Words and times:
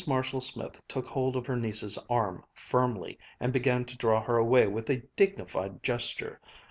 Marshall 0.07 0.41
Smith 0.41 0.81
took 0.87 1.07
hold 1.09 1.35
of 1.35 1.45
her 1.45 1.55
niece's 1.55 1.99
arm 2.09 2.43
firmly, 2.55 3.19
and 3.39 3.53
began 3.53 3.85
to 3.85 3.95
draw 3.95 4.19
her 4.23 4.37
away 4.37 4.65
with 4.65 4.89
a 4.89 4.97
dignified 5.15 5.83
gesture. 5.83 6.41